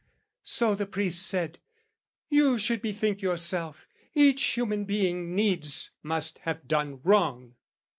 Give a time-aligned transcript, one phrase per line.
[0.41, 1.59] "So, the priest said
[2.27, 3.85] 'You should bethink yourself:
[4.15, 7.53] "'Each human being needs must have done wrong!'